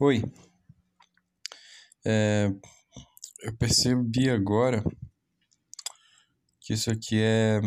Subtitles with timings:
[0.00, 0.22] Oi.
[2.06, 2.52] É,
[3.42, 4.84] eu percebi agora
[6.60, 7.60] que isso aqui é.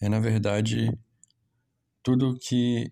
[0.00, 0.90] É, na verdade,
[2.02, 2.90] tudo que.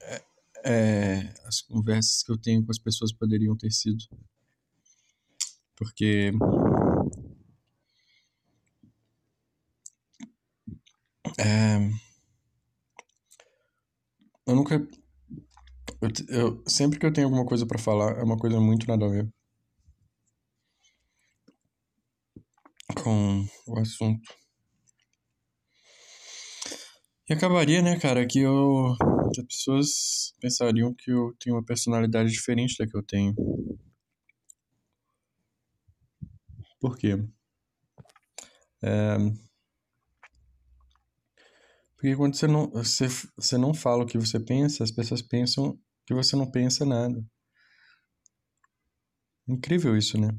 [0.00, 0.24] É,
[0.64, 4.04] é, as conversas que eu tenho com as pessoas poderiam ter sido.
[5.76, 6.32] Porque.
[11.38, 12.01] É
[14.46, 14.74] eu nunca.
[16.00, 19.06] Eu, eu, sempre que eu tenho alguma coisa para falar, é uma coisa muito nada
[19.06, 19.28] a ver
[23.02, 24.34] com o assunto.
[27.28, 28.94] E acabaria, né, cara, que eu.
[29.34, 33.34] Que as pessoas pensariam que eu tenho uma personalidade diferente da que eu tenho.
[36.80, 37.16] Por quê?
[38.82, 39.16] É,
[42.02, 45.78] porque quando você não, você, você não fala o que você pensa, as pessoas pensam
[46.04, 47.24] que você não pensa nada.
[49.46, 50.36] Incrível isso, né?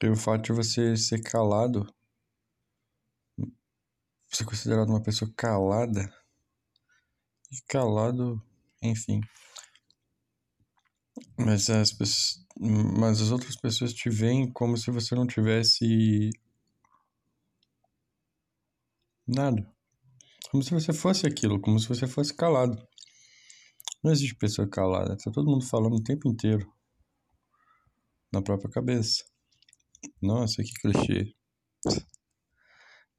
[0.00, 1.92] E o fato de você ser calado,
[4.28, 6.08] ser considerado uma pessoa calada,
[7.50, 8.40] e calado,
[8.80, 9.20] enfim.
[11.36, 11.92] Mas as,
[12.60, 16.30] mas as outras pessoas te veem como se você não tivesse
[19.34, 19.66] Nada.
[20.50, 22.76] Como se você fosse aquilo, como se você fosse calado.
[24.04, 26.70] Não existe pessoa calada, tá todo mundo falando o tempo inteiro.
[28.32, 29.24] Na própria cabeça.
[30.20, 31.34] Nossa, que clichê.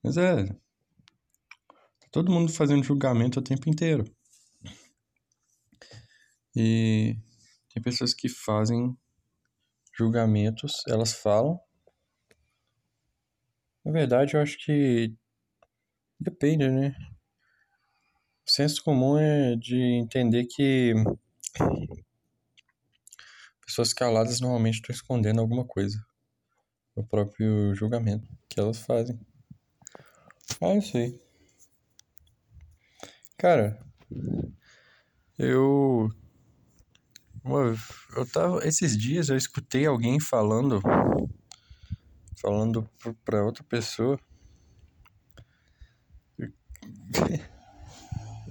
[0.04, 0.46] Mas é.
[0.46, 4.04] Tá todo mundo fazendo julgamento o tempo inteiro.
[6.56, 7.18] E
[7.74, 8.96] tem pessoas que fazem
[9.98, 11.60] julgamentos, elas falam.
[13.84, 15.16] Na verdade, eu acho que
[16.24, 16.96] Depende, né?
[18.48, 20.94] O senso comum é de entender que
[23.66, 26.02] pessoas caladas normalmente estão escondendo alguma coisa.
[26.96, 29.20] O próprio julgamento que elas fazem.
[30.62, 31.22] Ah, eu sei.
[33.38, 33.78] Cara,
[35.38, 36.10] eu.
[38.16, 38.66] Eu tava.
[38.66, 40.82] Esses dias eu escutei alguém falando.
[42.40, 42.90] Falando
[43.26, 44.18] pra outra pessoa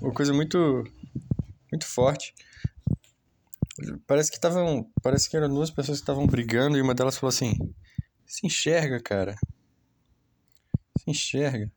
[0.01, 0.85] uma coisa muito
[1.71, 2.35] muito forte.
[4.07, 7.31] Parece que estavam, parece que eram duas pessoas que estavam brigando e uma delas falou
[7.31, 7.55] assim:
[8.27, 9.35] "Se enxerga, cara.
[10.99, 11.71] Se enxerga."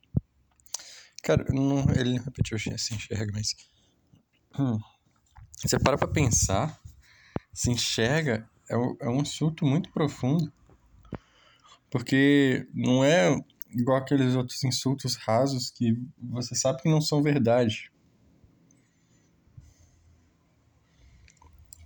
[1.23, 3.55] Cara, não, ele não repetiu se enxerga, mas
[4.59, 4.79] hum,
[5.61, 6.79] você para pra pensar,
[7.53, 10.51] se enxerga é um, é um insulto muito profundo.
[11.89, 13.35] Porque não é
[13.75, 17.91] igual aqueles outros insultos rasos que você sabe que não são verdade.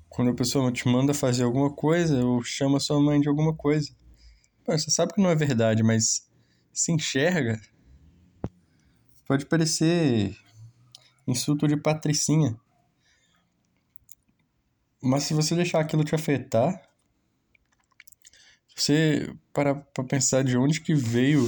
[0.07, 3.91] Quando a pessoa te manda fazer alguma coisa ou chama sua mãe de alguma coisa.
[4.65, 6.29] você sabe que não é verdade, mas
[6.71, 7.59] se enxerga.
[9.25, 10.37] Pode parecer
[11.27, 12.59] insulto de patricinha.
[15.01, 16.81] Mas se você deixar aquilo te afetar,
[18.75, 21.47] você para pra pensar de onde que veio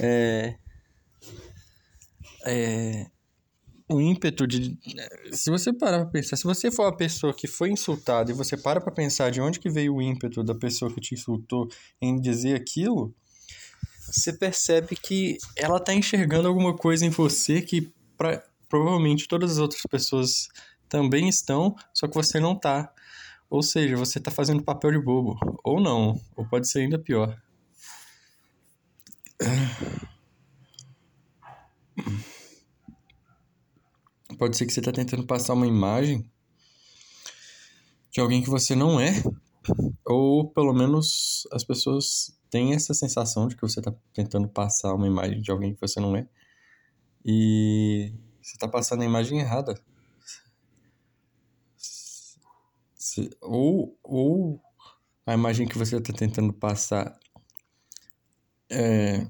[0.00, 0.56] é,
[2.46, 3.06] é,
[3.88, 4.78] o ímpeto de.
[5.32, 8.56] Se você parar pra pensar, se você for a pessoa que foi insultada e você
[8.56, 11.68] para pra pensar de onde que veio o ímpeto da pessoa que te insultou
[12.00, 13.14] em dizer aquilo,
[14.00, 19.58] você percebe que ela tá enxergando alguma coisa em você que pra, provavelmente todas as
[19.58, 20.48] outras pessoas
[20.88, 22.92] também estão, só que você não tá.
[23.48, 25.38] Ou seja, você tá fazendo papel de bobo.
[25.62, 26.18] Ou não.
[26.34, 27.38] Ou pode ser ainda pior.
[34.38, 36.28] Pode ser que você está tentando passar uma imagem
[38.10, 39.22] de alguém que você não é,
[40.04, 45.06] ou pelo menos as pessoas têm essa sensação de que você está tentando passar uma
[45.06, 46.28] imagem de alguém que você não é,
[47.24, 48.12] e
[48.42, 49.80] você está passando a imagem errada.
[53.40, 54.60] Ou, ou
[55.26, 57.18] a imagem que você está tentando passar
[58.70, 59.26] é,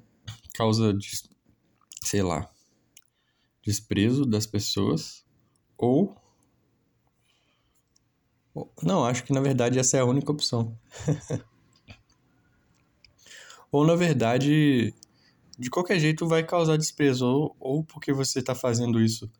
[0.53, 1.11] causa de,
[2.05, 2.51] sei lá,
[3.63, 5.25] desprezo das pessoas
[5.77, 6.17] ou
[8.83, 10.79] não, acho que na verdade essa é a única opção.
[13.73, 14.95] ou na verdade,
[15.59, 19.31] de qualquer jeito vai causar desprezo, ou, ou porque você está fazendo isso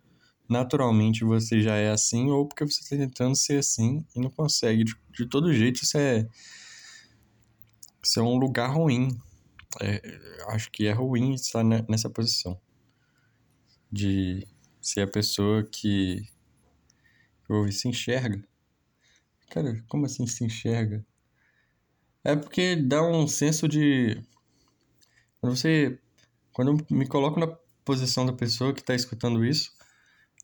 [0.53, 4.85] naturalmente você já é assim, ou porque você está tentando ser assim e não consegue.
[4.85, 6.29] De, de todo jeito, isso é,
[8.03, 9.09] isso é um lugar ruim
[9.81, 10.01] é,
[10.49, 12.61] acho que é ruim estar nessa posição.
[13.91, 14.47] de
[14.81, 16.27] ser a pessoa que
[17.49, 18.43] ouve se enxerga.
[19.51, 21.05] Cara, como assim se enxerga?
[22.25, 24.23] É porque dá um senso de.
[25.41, 25.99] Quando você.
[26.53, 27.47] Quando eu me coloco na
[27.85, 29.73] posição da pessoa que está escutando isso,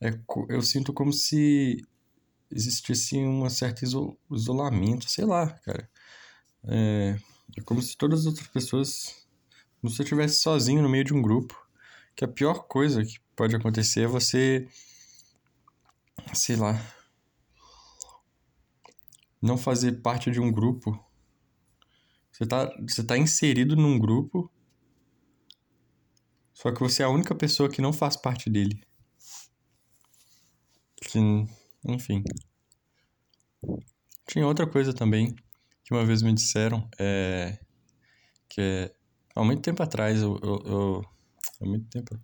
[0.02, 0.10] é,
[0.48, 1.84] eu sinto como se
[2.50, 3.82] existisse um certo
[4.30, 5.88] isolamento, sei lá, cara.
[6.64, 7.19] É,
[7.56, 9.27] é como se todas as outras pessoas.
[9.81, 11.56] Como se você estivesse sozinho no meio de um grupo.
[12.15, 14.69] Que a pior coisa que pode acontecer é você.
[16.35, 16.75] Sei lá.
[19.41, 20.99] Não fazer parte de um grupo.
[22.33, 24.50] Você tá, você tá inserido num grupo.
[26.53, 28.83] Só que você é a única pessoa que não faz parte dele.
[31.85, 32.25] Enfim.
[34.27, 35.35] Tinha outra coisa também
[35.88, 37.58] que uma vez me disseram, é,
[38.46, 38.94] que é,
[39.35, 41.05] há muito tempo atrás, eu, eu, eu
[41.62, 42.20] há muito tempo,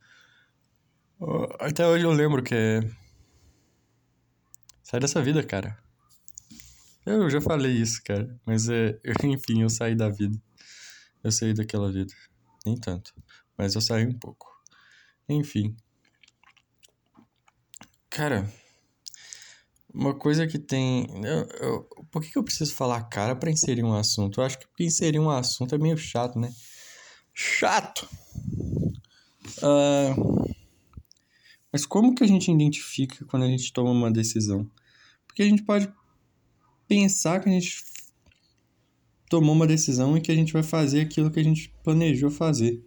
[1.59, 2.81] até hoje eu lembro que é,
[4.83, 5.83] sai dessa vida, cara.
[7.07, 10.39] Eu já falei isso, cara, mas é, enfim, eu saí da vida,
[11.23, 12.13] eu saí daquela vida,
[12.67, 13.15] nem tanto,
[13.57, 14.47] mas eu saí um pouco,
[15.27, 15.75] enfim.
[18.11, 18.47] Cara,
[19.95, 21.07] uma coisa que tem.
[21.25, 24.41] Eu, eu, por que, eu preciso falar cara para inserir um assunto?
[24.41, 26.53] Eu acho que inserir um assunto é meio chato, né?
[27.33, 28.09] Chato!
[29.59, 30.55] Uh,
[31.73, 34.69] mas como que a gente identifica quando a gente toma uma decisão?
[35.27, 35.91] Porque a gente pode
[36.89, 37.85] pensar que a gente
[39.29, 42.85] tomou uma decisão e que a gente vai fazer aquilo que a gente planejou fazer.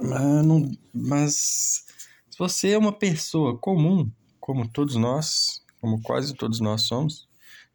[0.00, 1.84] Mas, não, mas
[2.30, 4.10] se você é uma pessoa comum,
[4.44, 7.26] como todos nós, como quase todos nós somos,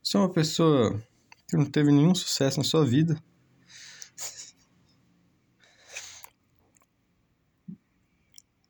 [0.03, 1.03] se é uma pessoa
[1.47, 3.19] que não teve nenhum sucesso na sua vida,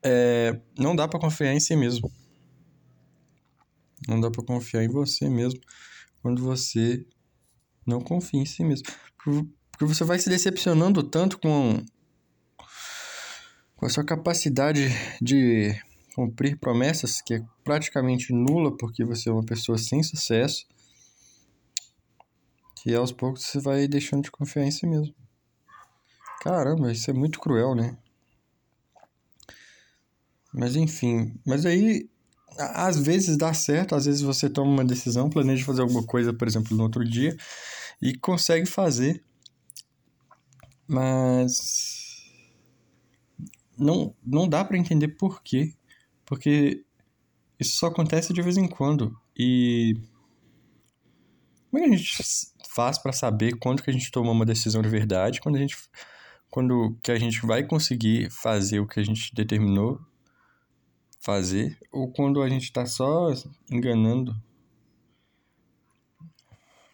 [0.01, 2.10] é, não dá para confiar em si mesmo.
[4.07, 5.60] Não dá para confiar em você mesmo
[6.22, 7.06] quando você
[7.86, 8.88] não confia em si mesmo.
[9.18, 11.84] Porque você vai se decepcionando tanto com,
[13.75, 14.88] com a sua capacidade
[15.22, 15.78] de
[16.19, 20.68] cumprir promessas, que é praticamente nula porque você é uma pessoa sem sucesso,
[22.75, 25.16] que aos poucos você vai deixando de confiar em si mesmo.
[26.42, 27.98] Caramba, isso é muito cruel, né?
[30.54, 32.10] Mas enfim, mas aí
[32.57, 36.50] às vezes dá certo, às vezes você toma uma decisão, planeja fazer alguma coisa, por
[36.50, 37.38] exemplo, no outro dia
[38.01, 39.24] e consegue fazer.
[40.86, 42.25] Mas
[43.77, 45.74] não não dá para entender por quê
[46.30, 46.86] porque
[47.60, 49.20] isso só acontece de vez em quando.
[49.36, 49.96] E
[51.70, 52.18] como é que a gente
[52.70, 55.76] faz para saber quando que a gente tomou uma decisão de verdade, quando a gente
[56.52, 60.00] quando que a gente vai conseguir fazer o que a gente determinou
[61.20, 63.32] fazer ou quando a gente está só
[63.70, 64.36] enganando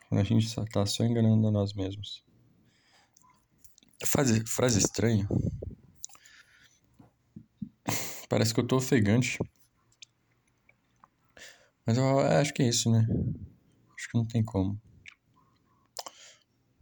[0.10, 2.24] quando a gente só está só enganando a nós mesmos.
[4.06, 5.28] Frase, frase estranha.
[8.30, 9.38] Parece que eu tô ofegante.
[11.86, 13.07] Mas eu acho que é isso, né?
[13.95, 14.80] Acho que não tem como.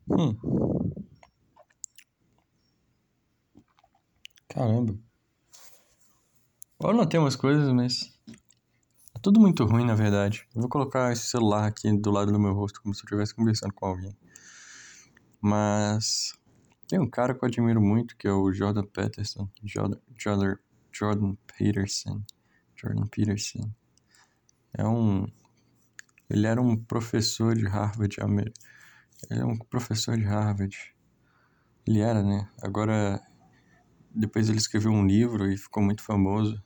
[0.10, 0.38] Hum.
[4.48, 4.98] Caramba.
[6.80, 8.14] Eu anotei umas coisas, mas.
[9.16, 10.48] É tudo muito ruim, na verdade.
[10.54, 13.34] Eu vou colocar esse celular aqui do lado do meu rosto, como se eu estivesse
[13.34, 14.16] conversando com alguém.
[15.42, 16.34] Mas.
[16.88, 19.50] Tem um cara que eu admiro muito, que é o Jordan Peterson.
[19.64, 20.58] Jordan, Jordan,
[20.94, 22.24] Jordan Peterson.
[22.76, 23.72] Jordan Peterson.
[24.74, 25.26] É um.
[26.30, 28.16] Ele era um professor de Harvard.
[29.30, 30.96] Ele é um professor de Harvard.
[31.88, 32.50] Ele era, né?
[32.62, 33.22] Agora.
[34.16, 36.64] Depois ele escreveu um livro e ficou muito famoso.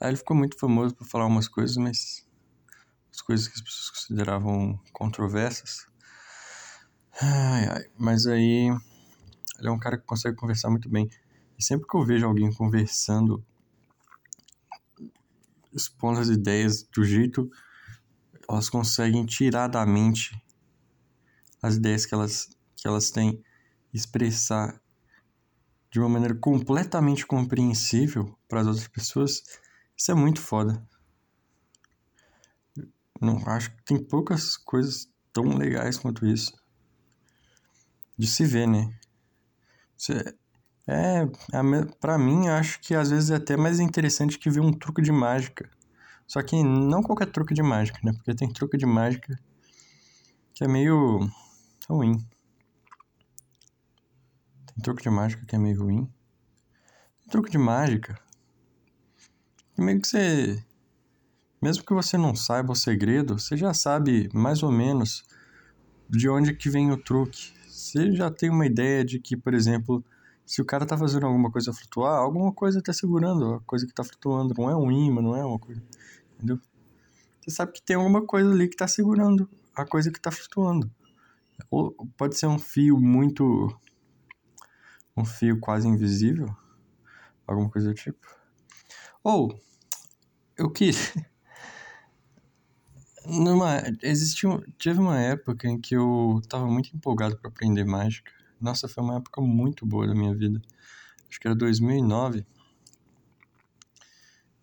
[0.00, 2.26] Aí ele ficou muito famoso por falar umas coisas, mas.
[3.12, 5.86] As coisas que as pessoas consideravam controversas.
[7.20, 7.84] Ai, ai.
[7.98, 8.68] Mas aí.
[9.58, 11.10] Ele é um cara que consegue conversar muito bem.
[11.58, 13.44] E sempre que eu vejo alguém conversando,
[15.72, 17.50] expondo as ideias do jeito
[18.48, 20.42] elas conseguem tirar da mente
[21.62, 23.44] as ideias que elas, que elas têm,
[23.92, 24.80] expressar
[25.90, 29.42] de uma maneira completamente compreensível para as outras pessoas,
[29.96, 30.82] isso é muito foda.
[33.20, 36.56] Não acho que tem poucas coisas tão legais quanto isso
[38.16, 38.92] de se ver, né?
[39.96, 40.34] Você, é,
[42.00, 45.12] para mim, acho que às vezes é até mais interessante que ver um truque de
[45.12, 45.68] mágica.
[46.26, 48.12] Só que não qualquer truque de mágica, né?
[48.12, 49.38] Porque tem truque de mágica
[50.54, 51.20] que é meio
[51.88, 52.18] ruim.
[54.66, 56.04] Tem truque de mágica que é meio ruim.
[57.20, 58.18] Tem truque de mágica
[59.82, 60.62] meio que você.
[61.60, 65.24] Mesmo que você não saiba o segredo, você já sabe mais ou menos
[66.08, 67.52] de onde que vem o truque.
[67.66, 70.04] Você já tem uma ideia de que, por exemplo,
[70.48, 73.92] se o cara tá fazendo alguma coisa flutuar, alguma coisa tá segurando a coisa que
[73.92, 74.54] tá flutuando.
[74.56, 75.82] Não é um imã, não é uma coisa.
[76.34, 76.58] Entendeu?
[77.42, 80.90] Você sabe que tem alguma coisa ali que tá segurando a coisa que tá flutuando.
[81.70, 83.78] Ou pode ser um fio muito.
[85.14, 86.48] Um fio quase invisível.
[87.46, 88.26] Alguma coisa do tipo.
[89.22, 89.54] Ou.
[90.56, 90.98] Eu queria.
[93.26, 98.37] Numa, existiu, teve uma época em que eu tava muito empolgado para aprender mágica.
[98.60, 100.60] Nossa, foi uma época muito boa da minha vida.
[101.28, 102.46] Acho que era 2009.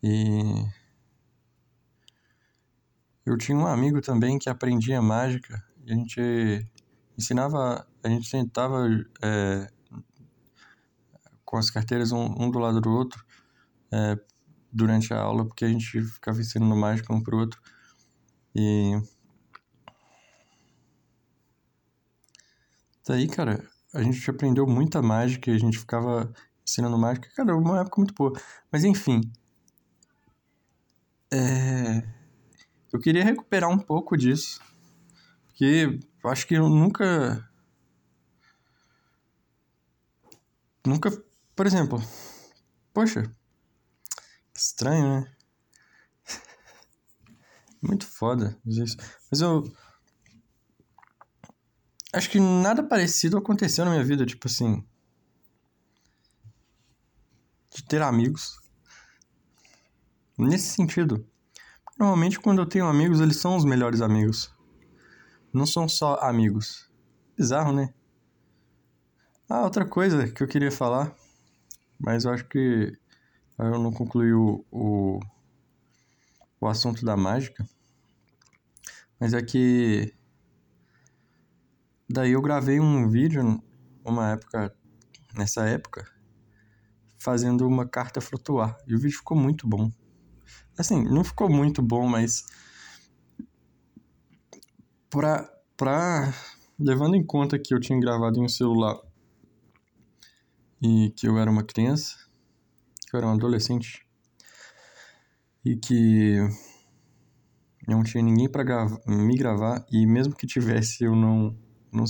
[0.04, 0.66] E
[3.26, 6.68] eu tinha um amigo também que aprendia mágica e a gente
[7.18, 8.88] ensinava, a gente tentava
[9.24, 9.68] é,
[11.44, 13.26] com as carteiras um, um, do lado do outro
[13.92, 14.20] é,
[14.72, 17.62] durante a aula, porque a gente ficava ensinando mágica um pro outro.
[18.54, 19.02] E.
[23.08, 23.64] Daí, cara,
[23.96, 26.32] a gente aprendeu muita mágica e a gente ficava
[26.68, 27.30] ensinando mágica.
[27.36, 28.34] Cara, uma época muito boa.
[28.72, 29.22] Mas enfim.
[31.32, 32.04] É...
[32.92, 34.60] Eu queria recuperar um pouco disso.
[35.48, 37.50] Porque eu acho que eu nunca.
[40.86, 41.10] Nunca.
[41.56, 42.02] Por exemplo.
[42.94, 43.24] Poxa.
[44.54, 45.36] Estranho, né?
[47.82, 48.98] Muito foda isso.
[49.32, 49.64] Mas eu.
[52.16, 54.82] Acho que nada parecido aconteceu na minha vida, tipo assim.
[57.76, 58.58] De ter amigos.
[60.38, 61.28] Nesse sentido.
[62.00, 64.50] Normalmente, quando eu tenho amigos, eles são os melhores amigos.
[65.52, 66.90] Não são só amigos.
[67.38, 67.94] Bizarro, né?
[69.50, 71.14] Ah, outra coisa que eu queria falar,
[72.00, 72.98] mas eu acho que
[73.60, 75.20] eu não concluí o, o,
[76.62, 77.68] o assunto da mágica.
[79.20, 80.14] Mas é que.
[82.10, 83.62] Daí eu gravei um vídeo,
[84.04, 84.76] uma época.
[85.36, 86.08] Nessa época,
[87.18, 88.78] fazendo uma carta flutuar.
[88.88, 89.92] E o vídeo ficou muito bom.
[90.78, 92.46] Assim, não ficou muito bom, mas.
[95.10, 95.50] Pra.
[95.76, 96.34] pra
[96.78, 99.00] levando em conta que eu tinha gravado em um celular
[100.82, 102.16] e que eu era uma criança,
[103.10, 104.06] que eu era um adolescente,
[105.64, 106.38] e que
[107.88, 108.64] não tinha ninguém para
[109.08, 111.58] me gravar e mesmo que tivesse eu não
[111.96, 112.06] não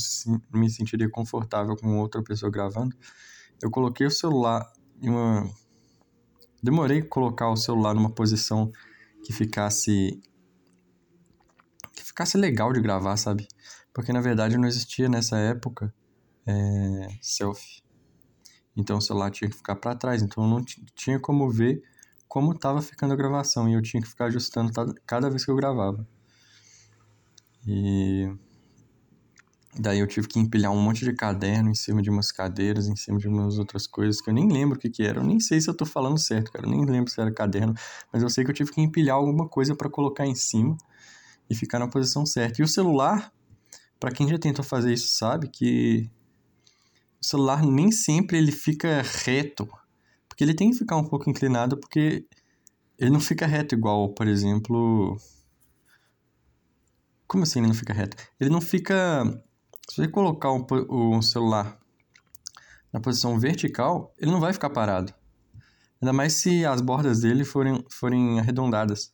[0.53, 2.95] me sentiria confortável com outra pessoa gravando.
[3.61, 5.49] Eu coloquei o celular em uma
[6.61, 8.71] demorei colocar o celular numa posição
[9.23, 10.19] que ficasse
[11.95, 13.47] que ficasse legal de gravar, sabe?
[13.93, 15.93] Porque na verdade não existia nessa época
[16.45, 17.83] é, selfie.
[18.75, 20.65] Então o celular tinha que ficar para trás, então eu não
[20.95, 21.81] tinha como ver
[22.27, 24.71] como estava ficando a gravação e eu tinha que ficar ajustando
[25.05, 26.05] cada vez que eu gravava.
[27.65, 28.29] E
[29.77, 32.95] daí eu tive que empilhar um monte de caderno em cima de umas cadeiras, em
[32.95, 35.19] cima de umas outras coisas que eu nem lembro o que que era.
[35.19, 36.65] Eu nem sei se eu tô falando certo, cara.
[36.65, 37.73] Eu nem lembro se era caderno,
[38.11, 40.77] mas eu sei que eu tive que empilhar alguma coisa para colocar em cima
[41.49, 42.61] e ficar na posição certa.
[42.61, 43.31] E o celular,
[43.99, 46.09] para quem já tentou fazer isso, sabe que
[47.21, 49.67] o celular nem sempre ele fica reto
[50.35, 52.27] porque ele tem que ficar um pouco inclinado, porque
[52.99, 55.17] ele não fica reto igual, por exemplo.
[57.25, 58.17] Como assim ele não fica reto?
[58.37, 59.23] Ele não fica.
[59.89, 61.79] Se você colocar o, o celular
[62.91, 65.13] na posição vertical, ele não vai ficar parado.
[66.01, 69.13] Ainda mais se as bordas dele forem, forem arredondadas.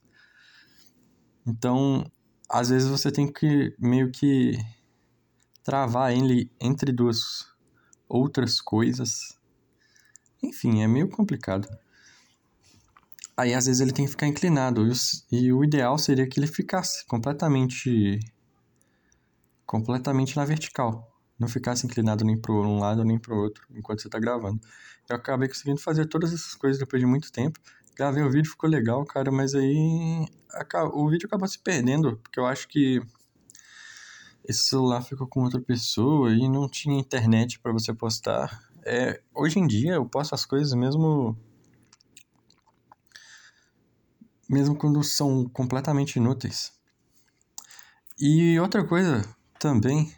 [1.45, 2.03] Então,
[2.49, 4.57] às vezes você tem que meio que
[5.63, 7.45] travar ele entre duas
[8.07, 9.39] outras coisas
[10.41, 11.67] enfim, é meio complicado.
[13.37, 14.87] Aí às vezes ele tem que ficar inclinado
[15.31, 18.19] e o ideal seria que ele ficasse completamente
[19.71, 21.09] completamente na vertical,
[21.39, 24.59] não ficasse inclinado nem para um lado nem para o outro enquanto você está gravando.
[25.09, 27.57] Eu acabei conseguindo fazer todas essas coisas depois de muito tempo.
[27.95, 30.27] Gravei o vídeo, ficou legal, cara, mas aí
[30.91, 33.01] o vídeo acabou se perdendo, porque eu acho que
[34.43, 38.69] esse celular ficou com outra pessoa e não tinha internet para você postar.
[38.85, 41.37] É, hoje em dia eu posto as coisas mesmo.
[44.49, 46.73] Mesmo quando são completamente inúteis.
[48.19, 49.23] E outra coisa
[49.61, 50.11] também.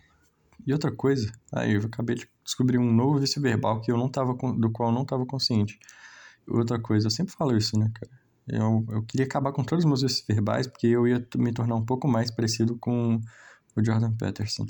[0.66, 1.30] E outra coisa.
[1.52, 4.90] Aí eu acabei de descobrir um novo vício verbal que eu não tava, do qual
[4.90, 5.78] eu não estava consciente.
[6.48, 8.12] Outra coisa, eu sempre falo isso, né, cara?
[8.48, 11.76] Eu, eu queria acabar com todos os meus vícios verbais porque eu ia me tornar
[11.76, 13.20] um pouco mais parecido com
[13.76, 14.66] o Jordan Peterson.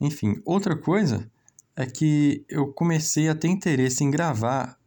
[0.00, 1.30] Enfim, outra coisa
[1.76, 4.78] é que eu comecei a ter interesse em gravar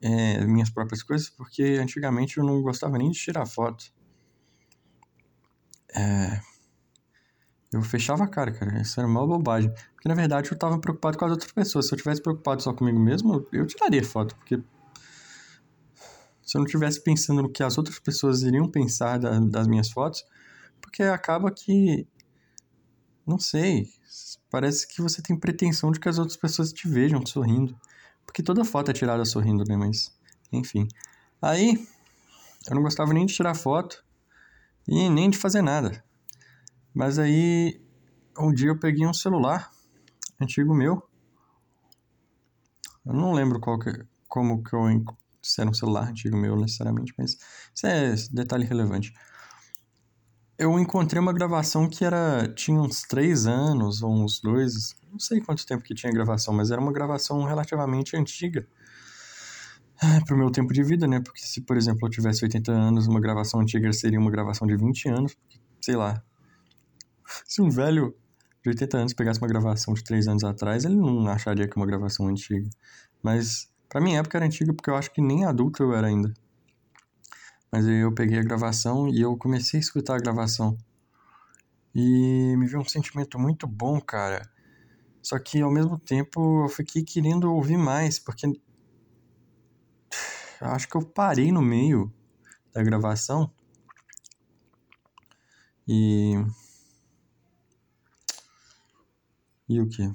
[0.00, 3.92] é, minhas próprias coisas, porque antigamente eu não gostava nem de tirar foto.
[5.94, 6.40] É,
[7.72, 8.80] eu fechava a cara, cara.
[8.80, 9.70] Isso era uma bobagem.
[9.94, 11.86] Porque na verdade eu tava preocupado com as outras pessoas.
[11.86, 14.34] Se eu tivesse preocupado só comigo mesmo, eu tiraria foto.
[14.36, 14.62] Porque
[16.42, 19.90] se eu não tivesse pensando no que as outras pessoas iriam pensar da, das minhas
[19.90, 20.24] fotos,
[20.80, 22.06] porque acaba que.
[23.26, 23.86] Não sei.
[24.50, 27.78] Parece que você tem pretensão de que as outras pessoas te vejam sorrindo.
[28.24, 29.76] Porque toda foto é tirada sorrindo, né?
[29.76, 30.10] Mas,
[30.50, 30.88] enfim.
[31.40, 31.86] Aí,
[32.66, 34.02] eu não gostava nem de tirar foto
[34.86, 36.02] e nem de fazer nada.
[36.98, 37.80] Mas aí,
[38.36, 39.70] um dia eu peguei um celular
[40.40, 41.00] antigo meu.
[43.06, 44.82] Eu não lembro qual que, como que eu
[45.40, 47.38] se era um celular antigo meu necessariamente, mas
[47.72, 49.14] isso é detalhe relevante.
[50.58, 55.40] Eu encontrei uma gravação que era tinha uns três anos ou uns dois, não sei
[55.40, 58.66] quanto tempo que tinha gravação, mas era uma gravação relativamente antiga
[60.02, 61.20] ah, pro meu tempo de vida, né?
[61.20, 64.76] Porque se, por exemplo, eu tivesse 80 anos, uma gravação antiga seria uma gravação de
[64.76, 65.36] 20 anos,
[65.80, 66.24] sei lá.
[67.46, 68.16] Se um velho
[68.62, 71.80] de 80 anos pegasse uma gravação de 3 anos atrás, ele não acharia que é
[71.80, 72.68] uma gravação antiga.
[73.22, 76.32] Mas Pra minha época era antiga porque eu acho que nem adulto eu era ainda.
[77.72, 80.76] Mas aí eu peguei a gravação e eu comecei a escutar a gravação.
[81.94, 84.48] E me veio um sentimento muito bom, cara.
[85.22, 91.02] Só que ao mesmo tempo eu fiquei querendo ouvir mais, porque eu acho que eu
[91.02, 92.12] parei no meio
[92.74, 93.50] da gravação.
[95.86, 96.34] E.
[99.68, 100.10] E o que?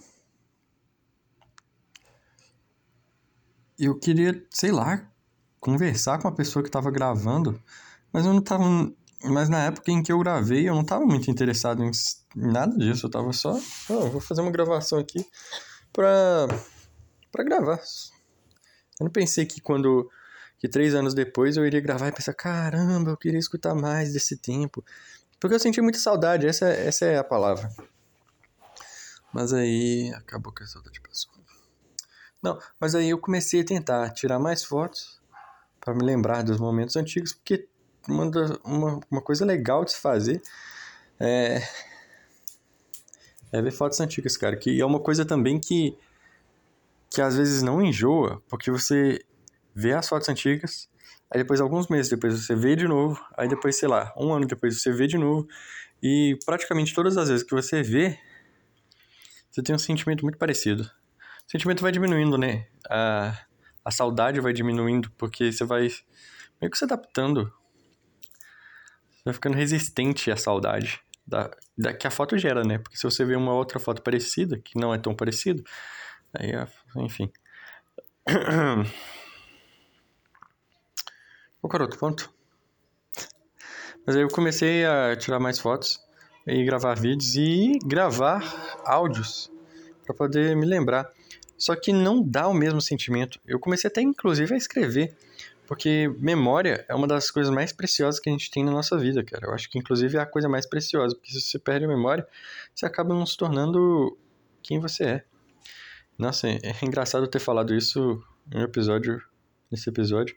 [3.85, 5.05] eu queria, sei lá,
[5.59, 7.59] conversar com a pessoa que estava gravando,
[8.11, 8.63] mas eu não tava.
[9.23, 11.91] Mas na época em que eu gravei, eu não estava muito interessado em
[12.35, 13.05] nada disso.
[13.05, 13.57] Eu estava só,
[13.89, 15.25] oh, vou fazer uma gravação aqui
[15.93, 16.47] pra,
[17.31, 17.79] pra gravar.
[18.99, 20.09] Eu não pensei que quando.
[20.59, 24.37] que três anos depois eu iria gravar e pensar: caramba, eu queria escutar mais desse
[24.37, 24.83] tempo.
[25.39, 27.69] Porque eu senti muita saudade, essa, essa é a palavra.
[29.33, 31.33] Mas aí acabou que a saudade passou.
[32.41, 35.21] Não, mas aí eu comecei a tentar tirar mais fotos
[35.79, 37.67] para me lembrar dos momentos antigos, porque
[38.07, 38.29] uma,
[38.63, 40.41] uma, uma coisa legal de se fazer
[41.19, 41.61] é,
[43.51, 44.57] é ver fotos antigas, cara.
[44.57, 45.97] Que é uma coisa também que,
[47.09, 49.23] que às vezes não enjoa, porque você
[49.73, 50.89] vê as fotos antigas,
[51.31, 54.45] aí depois, alguns meses depois, você vê de novo, aí depois, sei lá, um ano
[54.45, 55.47] depois você vê de novo,
[56.01, 58.19] e praticamente todas as vezes que você vê,
[59.53, 60.89] você tem um sentimento muito parecido
[61.47, 62.67] o sentimento vai diminuindo, né?
[62.89, 63.37] A,
[63.83, 65.89] a saudade vai diminuindo, porque você vai
[66.61, 67.51] meio que se adaptando.
[69.11, 72.77] Você vai ficando resistente à saudade da, da, que a foto gera, né?
[72.79, 75.61] Porque se você vê uma outra foto parecida, que não é tão parecida,
[76.33, 76.51] aí,
[76.97, 77.31] enfim.
[81.61, 82.33] Qual era outro ponto?
[84.05, 85.99] Mas aí eu comecei a tirar mais fotos
[86.45, 88.41] e gravar vídeos e gravar
[88.85, 89.51] áudios
[90.05, 91.11] para poder me lembrar.
[91.57, 93.39] Só que não dá o mesmo sentimento.
[93.45, 95.15] Eu comecei até inclusive a escrever,
[95.65, 99.23] porque memória é uma das coisas mais preciosas que a gente tem na nossa vida,
[99.23, 99.47] cara.
[99.47, 102.27] Eu acho que inclusive é a coisa mais preciosa, porque se você perde a memória,
[102.75, 104.17] você acaba não se tornando
[104.61, 105.23] quem você é.
[106.17, 109.21] Nossa, é engraçado ter falado isso em um episódio,
[109.71, 110.35] nesse episódio,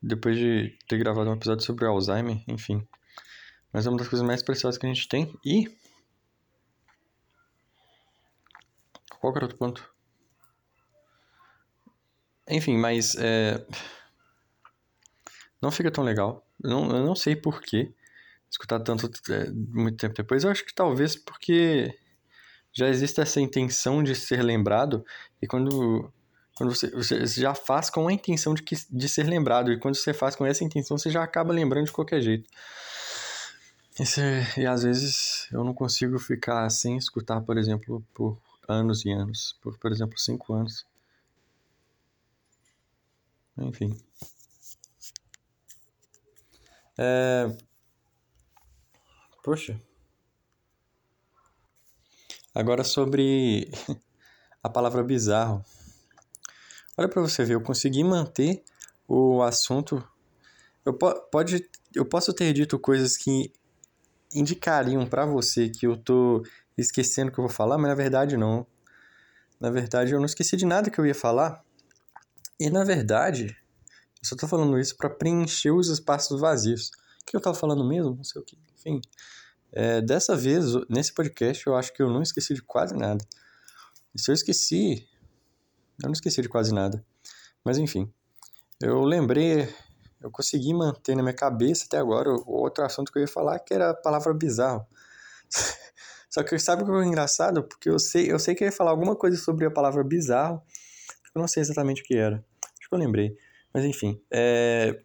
[0.00, 2.86] depois de ter gravado um episódio sobre Alzheimer, enfim.
[3.72, 5.68] Mas é uma das coisas mais preciosas que a gente tem e
[9.20, 9.88] qual era outro ponto?
[12.48, 13.66] Enfim, mas é...
[15.60, 16.46] não fica tão legal.
[16.62, 17.92] Eu não, eu não sei porquê
[18.50, 20.44] escutar tanto é, muito tempo depois.
[20.44, 21.94] Eu acho que talvez porque
[22.72, 25.04] já existe essa intenção de ser lembrado
[25.42, 26.12] e quando
[26.54, 29.94] quando você, você já faz com a intenção de, que, de ser lembrado e quando
[29.94, 32.48] você faz com essa intenção você já acaba lembrando de qualquer jeito.
[34.00, 34.20] Esse,
[34.56, 39.58] e às vezes eu não consigo ficar sem escutar, por exemplo, por anos e anos,
[39.60, 40.86] por, por exemplo, cinco anos.
[43.56, 43.98] Enfim.
[46.96, 47.48] É...
[49.42, 49.80] Poxa.
[52.54, 53.70] Agora sobre
[54.62, 55.64] a palavra bizarro.
[56.96, 58.62] Olha para você ver, eu consegui manter
[59.08, 60.06] o assunto.
[60.84, 63.52] Eu, po pode, eu posso ter dito coisas que
[64.32, 66.42] indicariam para você que eu tô
[66.76, 68.66] esquecendo que eu vou falar, mas na verdade não.
[69.60, 71.64] Na verdade, eu não esqueci de nada que eu ia falar.
[72.60, 73.56] E na verdade,
[74.20, 76.90] eu só tô falando isso para preencher os espaços vazios.
[77.22, 78.14] O que eu tava falando mesmo?
[78.14, 78.58] Não sei o que.
[78.78, 79.00] Enfim.
[79.72, 83.24] É, dessa vez, nesse podcast, eu acho que eu não esqueci de quase nada.
[84.14, 85.06] E se eu esqueci,
[86.02, 87.04] eu não esqueci de quase nada.
[87.64, 88.10] Mas enfim.
[88.80, 89.68] eu lembrei,
[90.20, 93.58] eu consegui manter na minha cabeça até agora o outro assunto que eu ia falar,
[93.60, 94.86] que era a palavra bizarro.
[96.28, 97.62] Só que sabe o que é engraçado?
[97.62, 100.62] Porque eu sei, eu sei que eu ia falar alguma coisa sobre a palavra bizarro,
[101.34, 102.44] eu não sei exatamente o que era.
[102.78, 103.36] Acho que eu lembrei.
[103.72, 105.00] Mas enfim, é...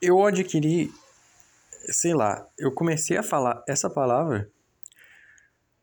[0.00, 0.92] eu adquiri,
[1.88, 4.50] sei lá, eu comecei a falar essa palavra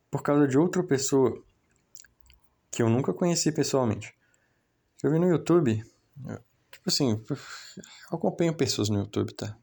[0.09, 1.41] por causa de outra pessoa
[2.69, 4.13] que eu nunca conheci pessoalmente.
[5.03, 5.83] Eu vi no YouTube,
[6.71, 9.57] tipo assim, eu acompanho pessoas no YouTube, tá?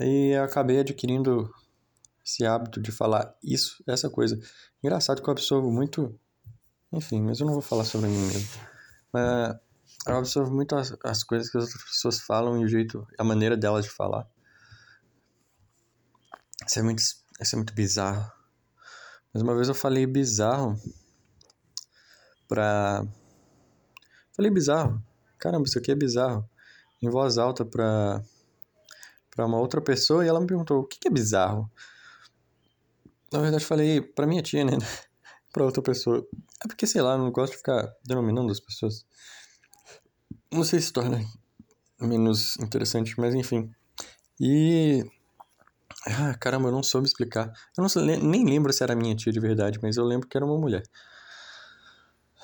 [0.00, 1.52] E eu acabei adquirindo
[2.24, 4.38] esse hábito de falar isso, essa coisa.
[4.82, 6.18] Engraçado que eu absorvo muito.
[6.92, 8.48] Enfim, mas eu não vou falar sobre mim mesmo.
[9.12, 9.56] Mas
[10.06, 13.24] eu absorvo muito as, as coisas que as outras pessoas falam e o jeito, a
[13.24, 14.28] maneira delas de falar.
[16.66, 18.32] Isso é muito, isso é muito bizarro.
[19.32, 20.80] Mas uma vez eu falei bizarro
[22.48, 23.04] pra.
[24.34, 25.02] Falei bizarro.
[25.38, 26.48] Caramba, isso aqui é bizarro.
[27.02, 28.22] Em voz alta pra,
[29.30, 31.70] pra uma outra pessoa e ela me perguntou: o que é bizarro?
[33.32, 34.72] Na verdade, falei pra minha tia, né?
[35.52, 36.26] pra outra pessoa.
[36.64, 39.04] É porque, sei lá, não gosto de ficar denominando as pessoas.
[40.52, 41.20] Não sei se torna
[42.00, 43.70] menos interessante, mas enfim.
[44.40, 45.04] E.
[46.06, 47.52] Ah, caramba, eu não soube explicar.
[47.76, 50.36] Eu não sei, nem lembro se era minha tia de verdade, mas eu lembro que
[50.36, 50.82] era uma mulher.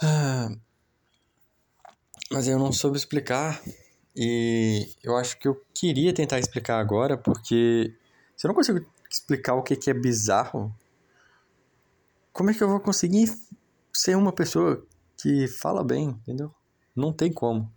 [0.02, 0.48] Ah,
[2.30, 3.60] mas eu não soube explicar.
[4.14, 7.94] E eu acho que eu queria tentar explicar agora, porque
[8.36, 10.74] se eu não consigo explicar o que, que é bizarro,
[12.32, 13.32] como é que eu vou conseguir
[13.92, 14.84] ser uma pessoa
[15.16, 16.54] que fala bem, entendeu?
[16.94, 17.70] Não tem como.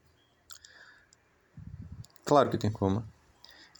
[2.26, 3.04] Claro que tem como.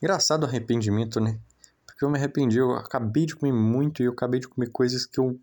[0.02, 1.40] Engraçado o arrependimento, né?
[1.86, 5.06] Porque eu me arrependi, eu acabei de comer muito e eu acabei de comer coisas
[5.06, 5.40] que eu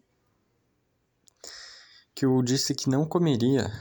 [2.14, 3.72] que eu disse que não comeria.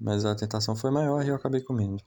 [0.00, 2.02] Mas a tentação foi maior e eu acabei comendo.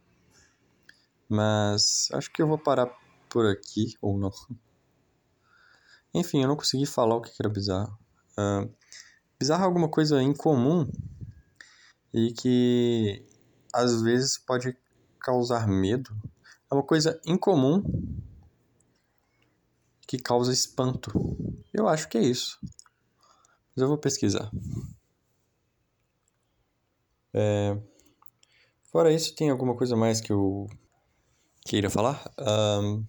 [1.28, 2.88] Mas acho que eu vou parar
[3.30, 4.32] por aqui, ou não.
[6.14, 7.98] Enfim, eu não consegui falar o que era bizarro.
[8.38, 8.70] Uh,
[9.40, 10.90] bizarro é alguma coisa incomum
[12.14, 13.26] e que
[13.74, 14.76] às vezes pode
[15.20, 16.12] causar medo.
[16.70, 17.84] É uma coisa incomum
[20.06, 21.12] que causa espanto.
[21.74, 22.60] Eu acho que é isso.
[23.74, 24.52] Mas eu vou pesquisar.
[27.34, 27.78] É...
[28.92, 30.68] Fora isso, tem alguma coisa mais que eu
[31.66, 32.30] queira falar?
[32.40, 33.06] Um...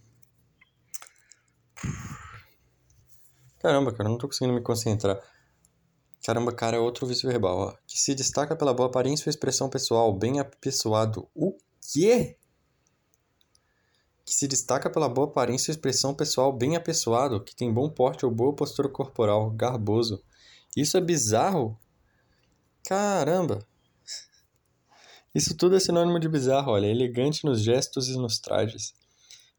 [3.59, 5.21] Caramba, cara, não tô conseguindo me concentrar.
[6.25, 7.77] Caramba, cara, é outro vício verbal, ó.
[7.87, 11.29] Que se destaca pela boa aparência e expressão pessoal, bem apessoado.
[11.35, 11.57] O
[11.93, 12.37] quê?
[14.25, 18.25] Que se destaca pela boa aparência e expressão pessoal bem apessoado, que tem bom porte
[18.25, 20.23] ou boa postura corporal, garboso.
[20.77, 21.77] Isso é bizarro?
[22.85, 23.67] Caramba!
[25.35, 26.87] Isso tudo é sinônimo de bizarro, olha.
[26.87, 28.95] Elegante nos gestos e nos trajes.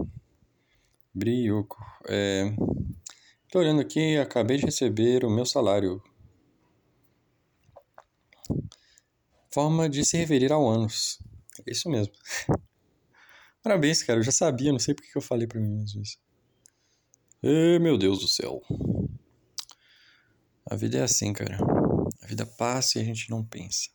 [1.14, 1.79] Brioco.
[2.09, 2.45] É...
[3.51, 6.03] Tô olhando aqui, acabei de receber o meu salário.
[9.53, 11.18] Forma de se referir ao ânus.
[11.66, 12.14] É isso mesmo.
[13.62, 14.18] Parabéns, cara.
[14.18, 16.18] Eu já sabia, não sei porque que eu falei pra mim mesmo isso.
[17.42, 18.62] E, meu Deus do céu.
[20.64, 21.59] A vida é assim, cara.
[22.23, 23.90] A vida passa e a gente não pensa.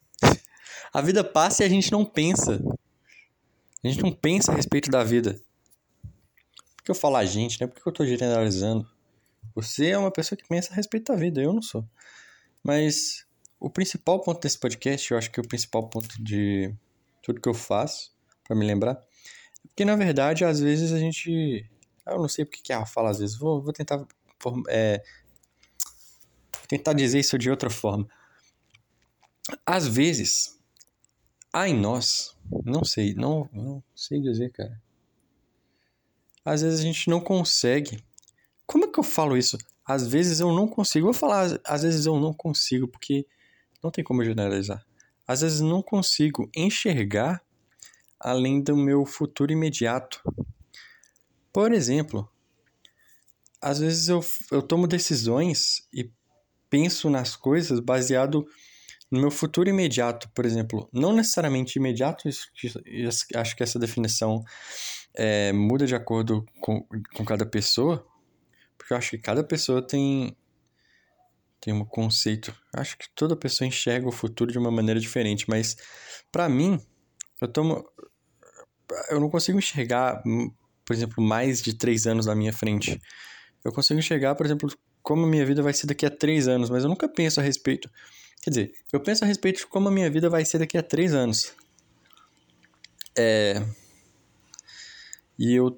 [0.93, 2.61] A vida passa e a gente não pensa.
[3.83, 5.39] A gente não pensa a respeito da vida.
[6.75, 7.67] Por que eu falo a gente, né?
[7.67, 8.89] Por que eu tô generalizando?
[9.55, 11.87] Você é uma pessoa que pensa a respeito da vida, eu não sou.
[12.63, 13.25] Mas
[13.59, 16.73] o principal ponto desse podcast, eu acho que é o principal ponto de
[17.21, 21.69] tudo que eu faço, para me lembrar, é porque na verdade, às vezes a gente.
[22.05, 24.05] Eu não sei porque que ela fala às vezes, vou, vou tentar.
[24.69, 25.03] É,
[26.67, 28.07] tentar dizer isso de outra forma.
[29.65, 30.56] Às vezes,
[31.51, 34.81] há em nós, não sei, não, não sei dizer, cara.
[36.43, 38.03] Às vezes a gente não consegue.
[38.65, 39.57] Como é que eu falo isso?
[39.85, 41.05] Às vezes eu não consigo.
[41.05, 43.25] Vou falar, às vezes eu não consigo, porque
[43.83, 44.85] não tem como generalizar.
[45.27, 47.41] Às vezes não consigo enxergar
[48.19, 50.21] além do meu futuro imediato.
[51.51, 52.29] Por exemplo,
[53.61, 56.09] às vezes eu, eu tomo decisões e
[56.69, 58.47] penso nas coisas baseado
[59.09, 60.89] no meu futuro imediato, por exemplo.
[60.91, 64.43] Não necessariamente imediato, acho que essa definição
[65.13, 68.05] é, muda de acordo com, com cada pessoa,
[68.77, 70.35] porque eu acho que cada pessoa tem,
[71.59, 72.53] tem um conceito.
[72.73, 75.75] Acho que toda pessoa enxerga o futuro de uma maneira diferente, mas
[76.31, 76.79] para mim,
[77.41, 77.83] eu tomo.
[79.09, 80.21] Eu não consigo enxergar,
[80.85, 83.01] por exemplo, mais de três anos na minha frente.
[83.63, 84.69] Eu consigo enxergar, por exemplo,
[85.01, 87.89] como minha vida vai ser daqui a três anos, mas eu nunca penso a respeito.
[88.47, 90.81] Quer dizer, eu penso a respeito de como a minha vida vai ser daqui a
[90.81, 91.53] três anos.
[93.13, 93.55] É.
[95.37, 95.77] E eu,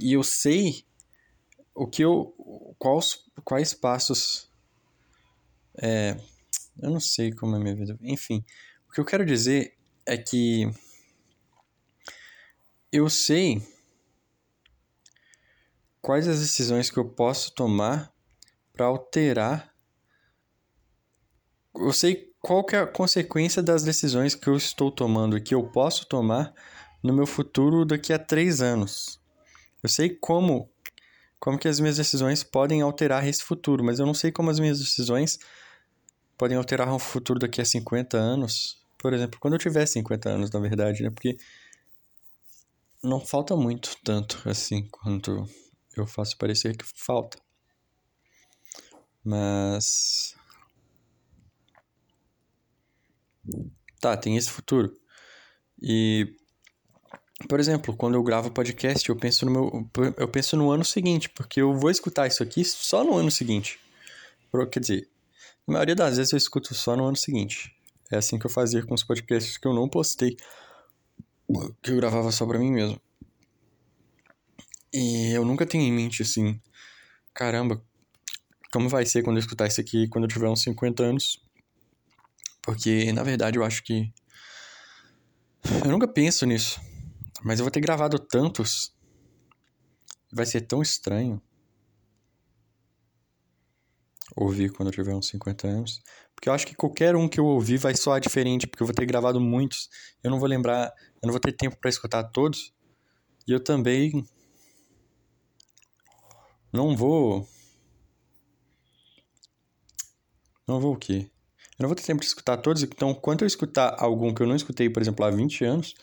[0.00, 0.86] e eu sei
[1.74, 2.34] o que eu.
[2.78, 4.50] Quais, quais passos.
[5.82, 6.16] É,
[6.80, 7.98] eu não sei como é a minha vida.
[8.00, 8.42] Enfim,
[8.88, 10.66] o que eu quero dizer é que.
[12.90, 13.60] Eu sei
[16.00, 18.10] quais as decisões que eu posso tomar
[18.72, 19.76] para alterar.
[21.78, 25.54] Eu sei qual que é a consequência das decisões que eu estou tomando e que
[25.54, 26.52] eu posso tomar
[27.02, 29.20] no meu futuro daqui a três anos.
[29.82, 30.70] Eu sei como
[31.38, 34.58] como que as minhas decisões podem alterar esse futuro, mas eu não sei como as
[34.58, 35.38] minhas decisões
[36.36, 38.82] podem alterar um futuro daqui a 50 anos.
[38.98, 41.10] Por exemplo, quando eu tiver 50 anos, na verdade, né?
[41.10, 41.36] Porque
[43.02, 45.48] não falta muito tanto assim quanto
[45.96, 47.38] eu faço parecer que falta.
[49.24, 50.34] Mas
[54.00, 54.96] tá, tem esse futuro.
[55.80, 56.34] E
[57.46, 61.28] por exemplo, quando eu gravo podcast, eu penso no meu eu penso no ano seguinte,
[61.28, 63.78] porque eu vou escutar isso aqui só no ano seguinte.
[64.72, 65.08] Quer dizer,
[65.66, 67.72] a maioria das vezes eu escuto só no ano seguinte.
[68.10, 70.36] É assim que eu fazia com os podcasts que eu não postei,
[71.82, 73.00] que eu gravava só pra mim mesmo.
[74.92, 76.60] E eu nunca tenho em mente assim,
[77.34, 77.80] caramba,
[78.72, 81.40] como vai ser quando eu escutar isso aqui quando eu tiver uns 50 anos?
[82.68, 84.12] Porque, na verdade, eu acho que.
[85.82, 86.78] Eu nunca penso nisso.
[87.42, 88.94] Mas eu vou ter gravado tantos.
[90.30, 91.40] Vai ser tão estranho.
[94.36, 96.02] Ouvir quando eu tiver uns 50 anos.
[96.34, 98.66] Porque eu acho que qualquer um que eu ouvir vai soar diferente.
[98.66, 99.88] Porque eu vou ter gravado muitos.
[100.22, 100.92] Eu não vou lembrar.
[101.22, 102.74] Eu não vou ter tempo para escutar todos.
[103.46, 104.28] E eu também.
[106.70, 107.48] Não vou.
[110.66, 111.30] Não vou o quê?
[111.78, 114.46] Eu não vou ter tempo de escutar todos, então quando eu escutar algum que eu
[114.46, 115.94] não escutei, por exemplo, há 20 anos,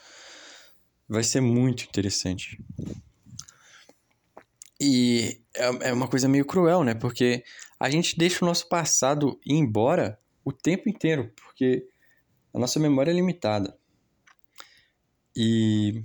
[1.08, 2.64] vai ser muito interessante.
[4.80, 6.94] E é, é uma coisa meio cruel, né?
[6.94, 7.44] Porque
[7.80, 11.88] a gente deixa o nosso passado ir embora o tempo inteiro, porque
[12.54, 13.78] a nossa memória é limitada.
[15.36, 16.02] E,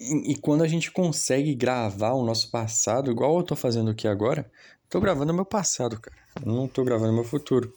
[0.00, 4.50] e, quando a gente consegue gravar o nosso passado, igual eu tô fazendo aqui agora,
[4.88, 6.19] tô gravando meu passado, cara.
[6.36, 7.74] Eu não tô gravando meu futuro.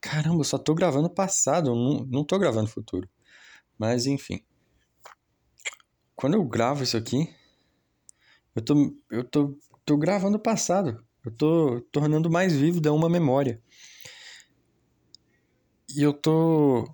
[0.00, 3.08] Caramba, eu só tô gravando passado, eu não, não tô gravando futuro.
[3.78, 4.44] Mas enfim.
[6.14, 7.34] Quando eu gravo isso aqui,
[8.54, 11.04] eu tô, eu tô, tô gravando passado.
[11.24, 13.60] Eu tô tornando mais vívido uma memória.
[15.96, 16.84] E eu tô.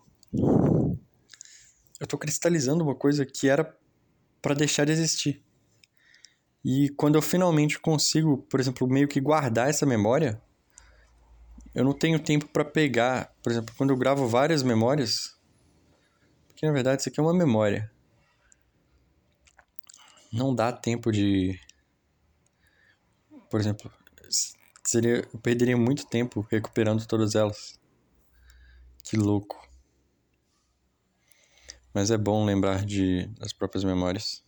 [1.98, 3.76] Eu tô cristalizando uma coisa que era
[4.40, 5.44] para deixar de existir.
[6.64, 10.40] E quando eu finalmente consigo, por exemplo, meio que guardar essa memória,
[11.74, 15.38] eu não tenho tempo para pegar, por exemplo, quando eu gravo várias memórias,
[16.48, 17.90] porque na verdade isso aqui é uma memória.
[20.32, 21.58] Não dá tempo de
[23.50, 23.90] por exemplo,
[24.84, 27.78] seria eu perderia muito tempo recuperando todas elas.
[29.02, 29.68] Que louco.
[31.92, 34.44] Mas é bom lembrar de das próprias memórias.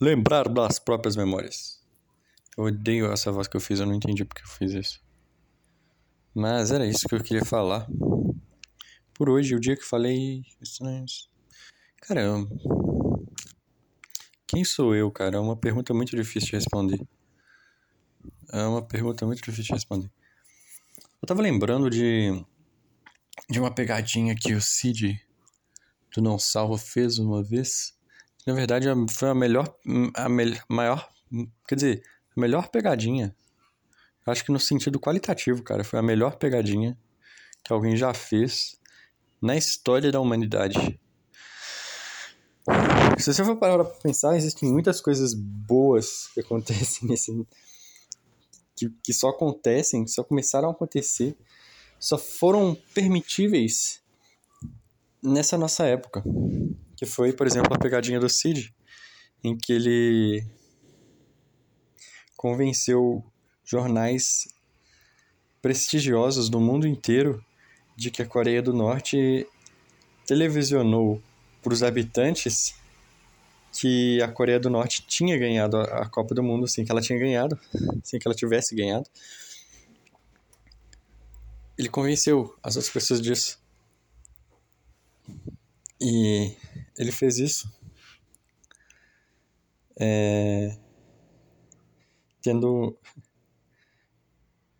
[0.00, 1.80] Lembrar das próprias memórias.
[2.56, 5.04] Eu odeio essa voz que eu fiz, eu não entendi porque eu fiz isso.
[6.34, 7.86] Mas era isso que eu queria falar.
[9.14, 10.42] Por hoje, o dia que falei.
[12.00, 12.50] Caramba.
[14.46, 15.36] Quem sou eu, cara?
[15.36, 17.00] É uma pergunta muito difícil de responder.
[18.52, 20.10] É uma pergunta muito difícil de responder.
[21.22, 22.44] Eu tava lembrando de.
[23.48, 25.20] de uma pegadinha que o Cid
[26.14, 27.96] do Não Salvo fez uma vez.
[28.46, 29.74] Na verdade, foi a melhor.
[30.14, 31.08] a me, maior.
[31.66, 32.02] Quer dizer,
[32.36, 33.34] a melhor pegadinha.
[34.26, 35.84] Acho que no sentido qualitativo, cara.
[35.84, 36.98] Foi a melhor pegadinha
[37.62, 38.78] que alguém já fez
[39.40, 40.98] na história da humanidade.
[43.18, 47.46] Se você for parar pra pensar, existem muitas coisas boas que acontecem nesse.
[48.76, 51.36] Que, que só acontecem, só começaram a acontecer,
[51.98, 54.02] só foram permitíveis
[55.22, 56.24] nessa nossa época.
[57.04, 58.74] Que foi, por exemplo, a pegadinha do Cid,
[59.44, 60.42] em que ele
[62.34, 63.22] convenceu
[63.62, 64.48] jornais
[65.60, 67.44] prestigiosos do mundo inteiro
[67.94, 69.46] de que a Coreia do Norte
[70.26, 71.22] televisionou
[71.62, 72.74] para os habitantes
[73.70, 77.18] que a Coreia do Norte tinha ganhado a Copa do Mundo, sem que ela tinha
[77.18, 77.60] ganhado,
[78.02, 79.04] sem que ela tivesse ganhado.
[81.76, 83.62] Ele convenceu as outras pessoas disso.
[86.00, 86.56] E
[86.98, 87.68] ele fez isso
[89.98, 90.76] é,
[92.42, 92.98] tendo.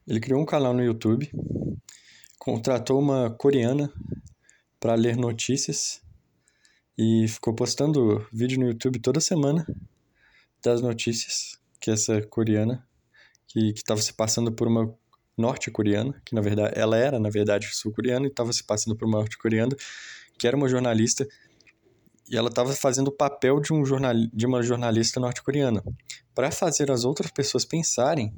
[0.06, 1.30] Ele criou um canal no YouTube
[2.44, 3.90] contratou uma coreana
[4.78, 6.02] para ler notícias
[6.96, 9.66] e ficou postando vídeo no YouTube toda semana
[10.62, 12.86] das notícias que essa coreana
[13.48, 14.94] que estava se passando por uma
[15.38, 19.20] norte-coreana, que na verdade ela era na verdade sul-coreana e estava se passando por uma
[19.20, 19.74] norte-coreana,
[20.38, 21.26] que era uma jornalista
[22.28, 25.82] e ela estava fazendo o papel de, um jornal, de uma jornalista norte-coreana
[26.34, 28.34] para fazer as outras pessoas pensarem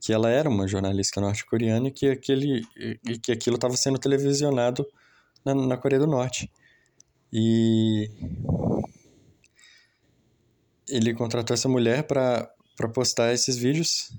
[0.00, 4.84] que ela era uma jornalista norte-coreana e que, aquele, e que aquilo estava sendo televisionado
[5.44, 6.50] na, na Coreia do Norte.
[7.32, 8.10] E
[10.88, 12.48] ele contratou essa mulher para
[12.92, 14.12] postar esses vídeos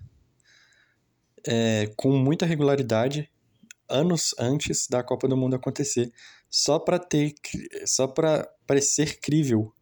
[1.45, 3.29] é, com muita regularidade
[3.89, 6.11] anos antes da Copa do Mundo acontecer,
[6.55, 7.33] só para ter
[7.83, 9.73] só para parecer crível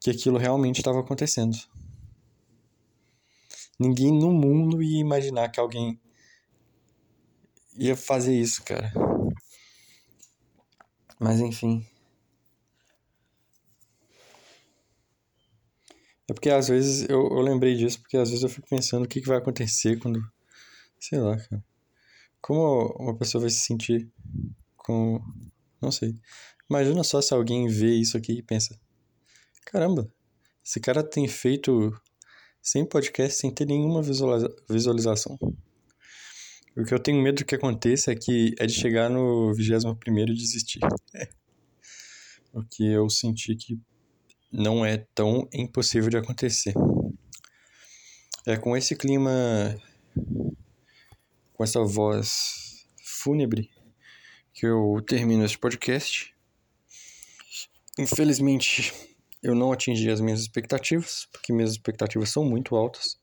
[0.00, 1.56] que aquilo realmente estava acontecendo.
[3.78, 6.00] Ninguém no mundo ia imaginar que alguém
[7.76, 8.92] ia fazer isso, cara.
[11.20, 11.86] Mas enfim.
[16.28, 19.08] É porque às vezes eu, eu lembrei disso, porque às vezes eu fico pensando o
[19.08, 20.20] que, que vai acontecer quando.
[20.98, 21.64] Sei lá, cara.
[22.40, 24.10] Como uma pessoa vai se sentir
[24.86, 25.20] com.
[25.82, 26.14] Não sei.
[26.70, 28.78] Imagina só se alguém vê isso aqui e pensa:
[29.66, 30.08] caramba,
[30.64, 31.92] esse cara tem feito
[32.62, 35.36] sem podcast, sem ter nenhuma visualização.
[36.76, 39.96] O que eu tenho medo que aconteça é que é de chegar no 21
[40.28, 40.80] e desistir.
[42.52, 43.78] O que eu senti que
[44.50, 46.72] não é tão impossível de acontecer.
[48.46, 49.76] É com esse clima,
[51.52, 53.68] com essa voz fúnebre,
[54.56, 56.34] que eu termino esse podcast.
[57.98, 58.90] Infelizmente,
[59.42, 63.20] eu não atingi as minhas expectativas, porque minhas expectativas são muito altas.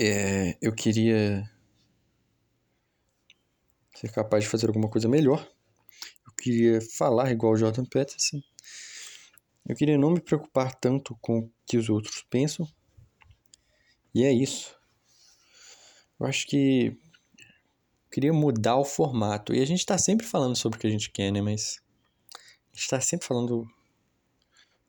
[0.00, 1.44] É, eu queria
[3.94, 5.46] ser capaz de fazer alguma coisa melhor.
[6.26, 8.40] Eu queria falar igual o Jordan Peterson.
[9.68, 12.66] Eu queria não me preocupar tanto com o que os outros pensam.
[14.14, 14.74] E é isso.
[16.18, 16.96] Eu acho que
[18.12, 19.54] queria mudar o formato.
[19.54, 21.40] E a gente está sempre falando sobre o que a gente quer, né?
[21.40, 21.80] Mas
[22.34, 23.66] a gente está sempre falando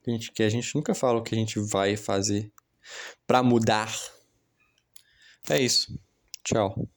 [0.03, 0.45] que a gente quer.
[0.45, 2.51] A gente nunca fala o que a gente vai fazer
[3.25, 3.91] para mudar.
[5.49, 5.97] É isso.
[6.43, 6.87] Tchau.